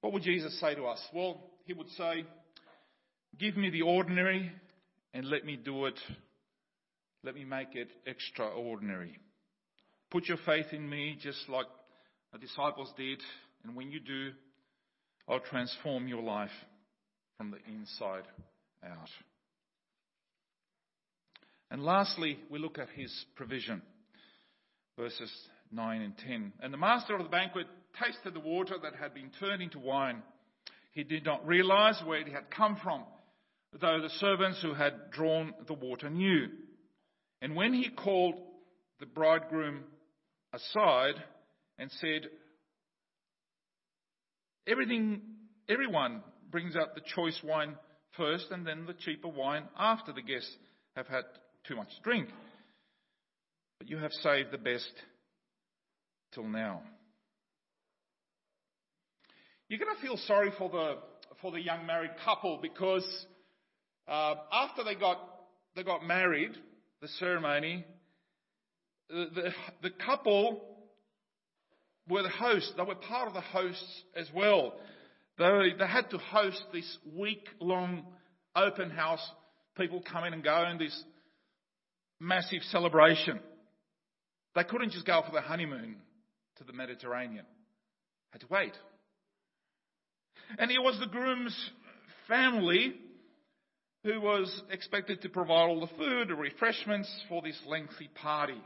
[0.00, 1.00] What would Jesus say to us?
[1.14, 2.24] Well, he would say,
[3.38, 4.52] Give me the ordinary
[5.12, 5.98] and let me do it.
[7.22, 9.18] Let me make it extraordinary.
[10.10, 11.66] Put your faith in me just like
[12.32, 13.20] the disciples did,
[13.64, 14.32] and when you do,
[15.28, 16.50] I'll transform your life
[17.38, 18.24] from the inside
[18.84, 19.08] out.
[21.70, 23.82] And lastly, we look at his provision.
[24.98, 25.32] Verses
[25.72, 26.52] 9 and 10.
[26.60, 27.66] And the master of the banquet
[28.00, 30.22] tasted the water that had been turned into wine.
[30.92, 33.02] He did not realize where it had come from,
[33.80, 36.48] though the servants who had drawn the water knew.
[37.42, 38.36] And when he called
[39.00, 39.80] the bridegroom
[40.52, 41.16] aside
[41.78, 42.28] and said,
[44.66, 45.20] Everything,
[45.68, 47.76] everyone brings out the choice wine
[48.16, 50.50] first and then the cheaper wine after the guests
[50.96, 51.24] have had
[51.66, 52.28] too much to drink.
[53.78, 54.90] But you have saved the best
[56.32, 56.82] till now.
[59.68, 60.96] You're going to feel sorry for the,
[61.42, 63.26] for the young married couple because
[64.06, 65.18] uh, after they got,
[65.74, 66.52] they got married,
[67.00, 67.84] the ceremony,
[69.08, 69.50] the, the,
[69.82, 70.73] the couple
[72.08, 72.72] were the hosts.
[72.76, 74.74] They were part of the hosts as well.
[75.38, 78.04] They, they had to host this week long
[78.54, 79.26] open house,
[79.76, 81.04] people come in and go, and this
[82.20, 83.40] massive celebration.
[84.54, 85.96] They couldn't just go for the honeymoon
[86.58, 87.44] to the Mediterranean.
[88.30, 88.72] Had to wait.
[90.58, 91.70] And it was the groom's
[92.28, 92.94] family
[94.04, 98.60] who was expected to provide all the food and refreshments for this lengthy party.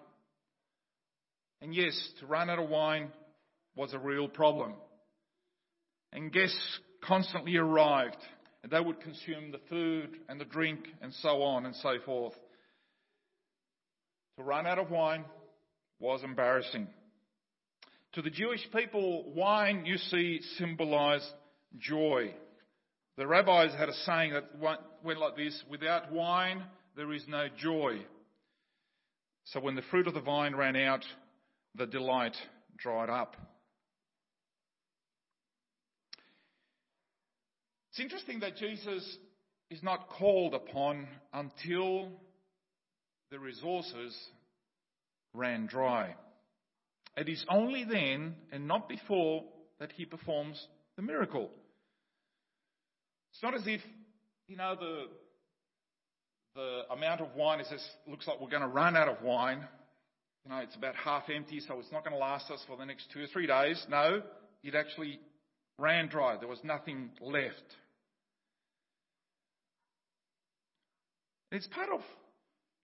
[1.63, 3.11] And yes, to run out of wine
[3.79, 4.75] was a real problem.
[6.13, 8.19] And guests constantly arrived,
[8.63, 12.35] and they would consume the food and the drink and so on and so forth.
[14.37, 15.25] To run out of wine
[16.01, 16.89] was embarrassing.
[18.15, 21.31] To the Jewish people, wine, you see, symbolized
[21.79, 22.35] joy.
[23.17, 26.65] The rabbis had a saying that went like this without wine,
[26.97, 28.01] there is no joy.
[29.45, 31.05] So when the fruit of the vine ran out,
[31.77, 32.37] the delight
[32.77, 33.37] dried up.
[37.99, 39.19] It's interesting that Jesus
[39.73, 42.09] is not called upon until
[43.33, 44.17] the resources
[45.35, 46.15] ran dry.
[47.17, 49.43] It is only then and not before
[49.81, 51.51] that he performs the miracle.
[53.33, 53.81] It's not as if,
[54.47, 55.07] you know, the,
[56.55, 59.67] the amount of wine is just, looks like we're going to run out of wine.
[60.45, 62.87] You know, it's about half empty, so it's not going to last us for the
[62.87, 63.85] next two or three days.
[63.91, 64.23] No,
[64.63, 65.19] it actually
[65.81, 66.37] ran dry.
[66.37, 67.75] There was nothing left.
[71.51, 72.01] It's part of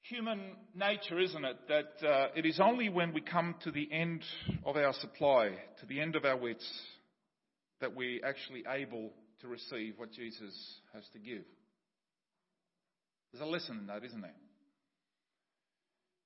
[0.03, 1.57] human nature, isn't it?
[1.69, 4.25] That uh, it is only when we come to the end
[4.65, 5.51] of our supply,
[5.81, 6.67] to the end of our wits,
[7.81, 9.11] that we're actually able
[9.41, 10.55] to receive what Jesus
[10.95, 11.45] has to give.
[13.33, 14.31] There's a lesson in that, isn't there?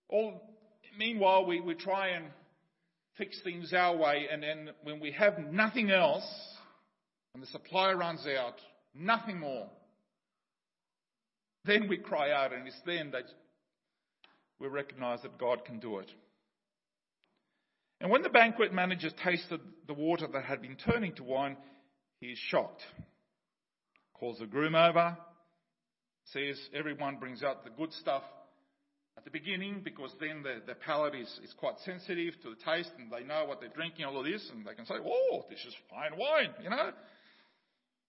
[0.09, 0.41] All,
[0.97, 2.27] meanwhile, we, we try and
[3.17, 6.25] fix things our way, and then when we have nothing else,
[7.35, 8.55] and the supply runs out,
[8.95, 9.69] nothing more,
[11.69, 13.25] then we cry out, and it's then that
[14.59, 16.11] we recognize that God can do it.
[18.01, 21.57] And when the banquet manager tasted the water that had been turning to wine,
[22.21, 22.83] he is shocked.
[24.15, 25.17] Calls the groom over,
[26.33, 28.23] says everyone brings out the good stuff
[29.17, 32.91] at the beginning because then the, the palate is, is quite sensitive to the taste
[32.99, 35.59] and they know what they're drinking, all of this, and they can say, oh, this
[35.67, 36.91] is fine wine, you know.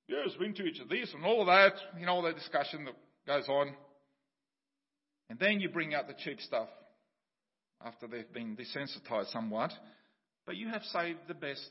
[0.07, 2.95] Yes, vintage this and all of that, you know, all the discussion that
[3.28, 3.74] goes on.
[5.30, 6.70] And then you bring out the cheap stuff
[7.84, 9.72] after they've been desensitized somewhat.
[10.45, 11.70] But you have saved the best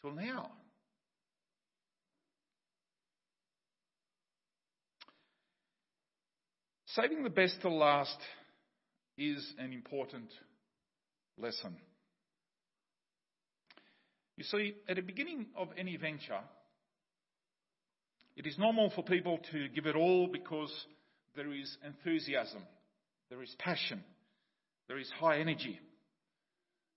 [0.00, 0.52] till now.
[6.86, 8.16] Saving the best till last
[9.16, 10.30] is an important
[11.38, 11.76] lesson.
[14.36, 16.40] You see, at the beginning of any venture,
[18.40, 20.72] it is normal for people to give it all because
[21.36, 22.62] there is enthusiasm,
[23.28, 24.02] there is passion,
[24.88, 25.78] there is high energy,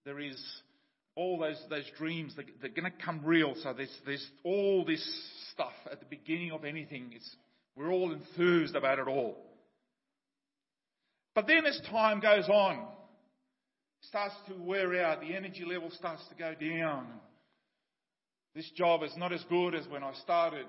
[0.05, 0.41] there is
[1.15, 3.55] all those, those dreams that they're going to come real.
[3.61, 5.05] So there's, there's all this
[5.51, 7.11] stuff at the beginning of anything.
[7.13, 7.29] It's,
[7.75, 9.35] we're all enthused about it all.
[11.35, 12.87] But then as time goes on,
[13.99, 17.05] starts to wear out, the energy level starts to go down.
[18.55, 20.67] This job is not as good as when I started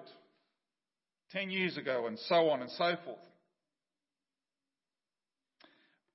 [1.35, 3.19] 10 years ago, and so on and so forth.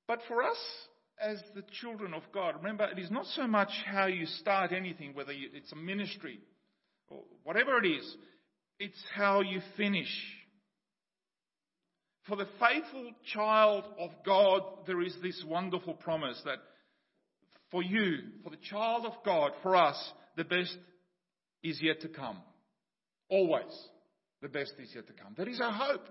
[0.07, 0.57] But for us,
[1.21, 5.13] as the children of God, remember, it is not so much how you start anything,
[5.13, 6.39] whether it's a ministry
[7.09, 8.15] or whatever it is,
[8.79, 10.09] it's how you finish.
[12.27, 16.59] For the faithful child of God, there is this wonderful promise that
[17.71, 20.75] for you, for the child of God, for us, the best
[21.61, 22.37] is yet to come.
[23.29, 23.89] Always,
[24.41, 25.33] the best is yet to come.
[25.35, 26.07] There is a hope.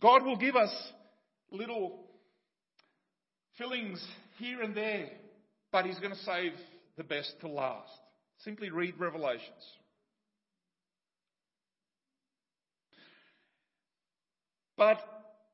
[0.00, 0.72] God will give us
[1.50, 2.04] little
[3.56, 4.04] fillings
[4.38, 5.08] here and there,
[5.72, 6.52] but He's going to save
[6.96, 7.90] the best to last.
[8.44, 9.42] Simply read Revelations.
[14.76, 14.98] But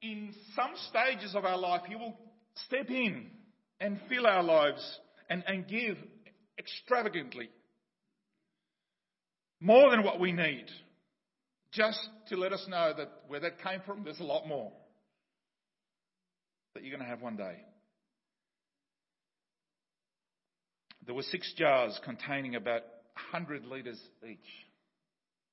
[0.03, 2.18] in some stages of our life, He will
[2.66, 3.30] step in
[3.80, 4.99] and fill our lives
[5.30, 5.97] and, and give
[6.59, 7.50] extravagantly.
[9.61, 10.66] More than what we need.
[11.72, 11.98] Just
[12.28, 14.72] to let us know that where that came from, there's a lot more
[16.74, 17.57] that you're going to have one day.
[21.07, 22.82] There were six jars containing about
[23.32, 24.38] 100 litres each.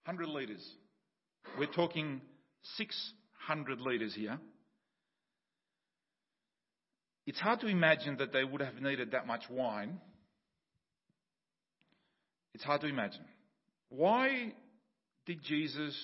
[0.05, 0.65] 100 litres.
[1.57, 2.21] We're talking
[2.77, 4.39] 600 litres here.
[7.27, 9.99] It's hard to imagine that they would have needed that much wine.
[12.53, 13.23] It's hard to imagine.
[13.89, 14.53] Why
[15.25, 15.95] did Jesus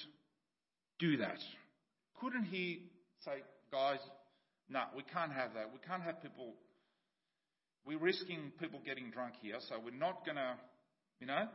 [1.00, 1.38] do that?
[2.20, 2.84] Couldn't he
[3.24, 4.00] say, guys,
[4.70, 5.72] no, we can't have that.
[5.72, 6.54] We can't have people,
[7.86, 10.56] we're risking people getting drunk here, so we're not going to,
[11.20, 11.48] you know,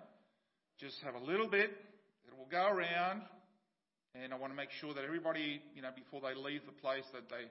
[0.80, 1.70] just have a little bit.
[2.26, 3.22] It will go around,
[4.14, 7.04] and I want to make sure that everybody, you know, before they leave the place,
[7.12, 7.50] that they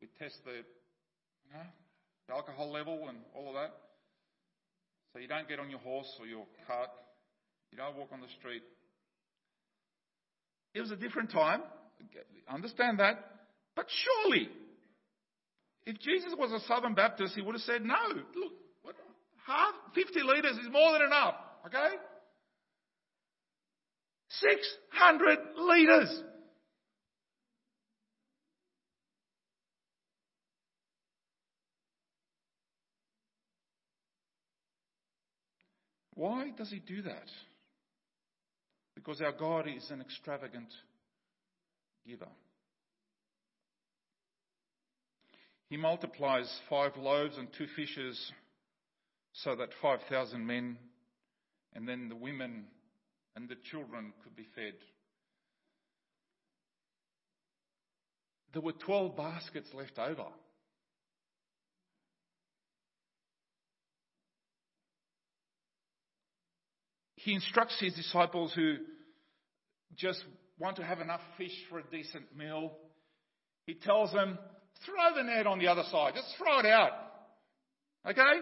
[0.00, 1.66] we test the, you know,
[2.28, 3.74] the alcohol level and all of that.
[5.12, 6.90] So you don't get on your horse or your cart.
[7.72, 8.62] You don't walk on the street
[10.74, 11.62] it was a different time.
[12.48, 13.18] Understand that.
[13.74, 14.48] But surely,
[15.86, 18.52] if Jesus was a Southern Baptist, he would have said, no, look,
[18.82, 18.94] what,
[19.46, 21.34] half, 50 litres is more than enough.
[21.66, 21.96] Okay?
[24.30, 26.22] 600 litres.
[36.18, 37.30] Why does he do that?
[38.96, 40.66] Because our God is an extravagant
[42.04, 42.26] giver.
[45.70, 48.32] He multiplies five loaves and two fishes
[49.32, 50.76] so that 5,000 men
[51.76, 52.64] and then the women
[53.36, 54.74] and the children could be fed.
[58.54, 60.26] There were 12 baskets left over.
[67.18, 68.76] He instructs his disciples who
[69.96, 70.22] just
[70.58, 72.72] want to have enough fish for a decent meal.
[73.66, 74.38] He tells them,
[74.86, 76.14] throw the net on the other side.
[76.14, 76.92] Just throw it out.
[78.08, 78.40] Okay?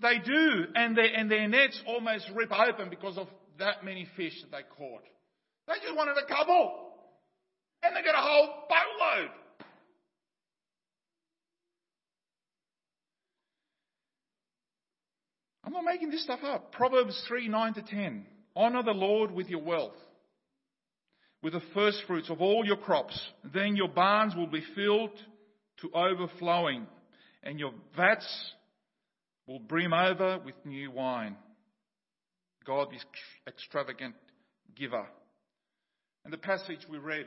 [0.00, 3.26] They do, and, they, and their nets almost rip open because of
[3.58, 5.02] that many fish that they caught.
[5.66, 6.92] They just wanted a couple.
[7.82, 9.30] And they got a whole boatload.
[15.70, 16.72] I'm not making this stuff up.
[16.72, 18.26] Proverbs 3 9 to 10.
[18.56, 19.94] Honor the Lord with your wealth,
[21.44, 23.16] with the first fruits of all your crops.
[23.54, 25.12] Then your barns will be filled
[25.82, 26.88] to overflowing,
[27.44, 28.26] and your vats
[29.46, 31.36] will brim over with new wine.
[32.66, 33.04] God is
[33.46, 34.16] extravagant
[34.74, 35.06] giver.
[36.24, 37.26] And the passage we read,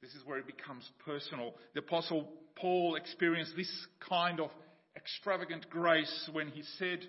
[0.00, 1.54] this is where it becomes personal.
[1.74, 3.72] The apostle Paul experienced this
[4.08, 4.50] kind of
[4.96, 7.06] extravagant grace when he said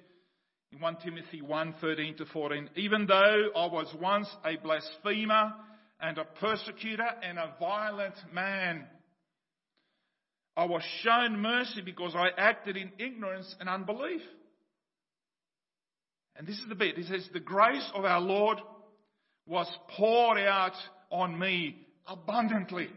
[0.71, 5.53] in 1 Timothy 1:13 to 14, even though I was once a blasphemer
[5.99, 8.85] and a persecutor and a violent man,
[10.57, 14.21] I was shown mercy because I acted in ignorance and unbelief.
[16.35, 16.97] And this is the bit.
[16.97, 18.59] He says, the grace of our Lord
[19.45, 20.75] was poured out
[21.09, 22.89] on me abundantly.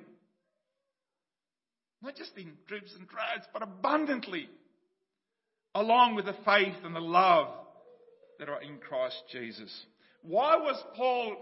[2.02, 4.48] Not just in dribs and drabs, but abundantly
[5.74, 7.48] along with the faith and the love
[8.38, 9.86] that are in Christ Jesus.
[10.22, 11.36] Why was Paul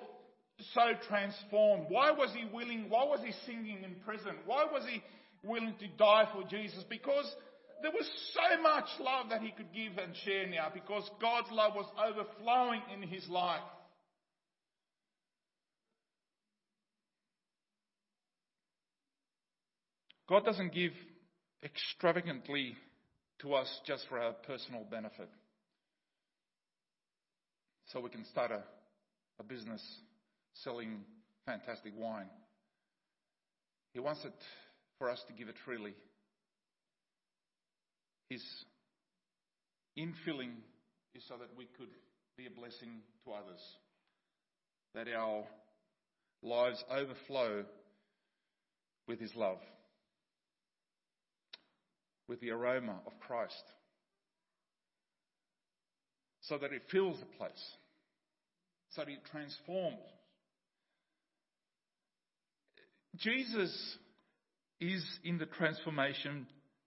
[0.74, 1.86] so transformed?
[1.88, 2.86] Why was he willing?
[2.88, 4.34] Why was he singing in prison?
[4.46, 5.02] Why was he
[5.42, 6.84] willing to die for Jesus?
[6.88, 7.30] Because
[7.82, 11.74] there was so much love that he could give and share now because God's love
[11.74, 13.60] was overflowing in his life.
[20.28, 20.92] God doesn't give
[21.64, 22.76] extravagantly
[23.40, 25.28] to us just for our personal benefit.
[27.92, 28.62] So we can start a,
[29.38, 29.82] a business
[30.64, 31.00] selling
[31.46, 32.28] fantastic wine.
[33.94, 34.34] He wants it
[34.98, 35.94] for us to give it freely.
[38.28, 38.42] His
[39.98, 40.52] infilling
[41.14, 41.88] is so that we could
[42.36, 43.60] be a blessing to others,
[44.94, 45.44] that our
[46.42, 47.64] lives overflow
[49.06, 49.58] with His love
[52.28, 53.64] with the aroma of Christ
[56.48, 57.52] so that it fills the place,
[58.90, 59.98] so that it transforms.
[63.16, 63.96] Jesus
[64.80, 66.46] is in the transformation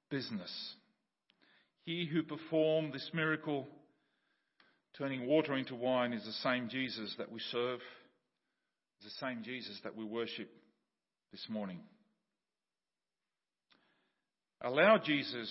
[0.09, 0.51] business.
[1.83, 3.67] He who performed this miracle,
[4.97, 7.79] turning water into wine, is the same Jesus that we serve,
[9.03, 10.49] the same Jesus that we worship
[11.31, 11.79] this morning.
[14.63, 15.49] Allow Jesus,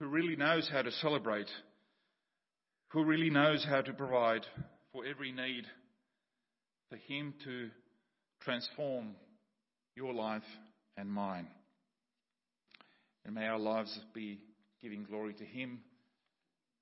[0.00, 1.50] who really knows how to celebrate,
[2.88, 4.46] who really knows how to provide
[4.92, 5.64] for every need,
[6.88, 7.68] for Him to
[8.40, 9.16] transform
[9.96, 10.42] your life
[10.96, 11.46] and mine.
[13.26, 14.38] And may our lives be
[14.80, 15.80] giving glory to Him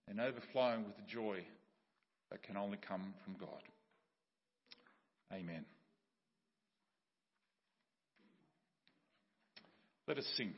[0.06, 1.40] and overflowing with the joy
[2.30, 3.62] that can only come from God.
[5.32, 5.64] Amen.
[10.06, 10.52] Let us sing.